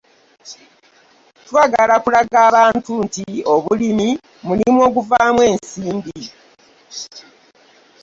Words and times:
“Twagala 1.45 1.95
kulaga 2.03 2.37
abantu 2.49 2.91
nti 3.05 3.23
obulimi 3.53 4.09
mulimu 4.47 4.79
oguvaamu 4.87 5.41
ensimbi." 5.51 6.21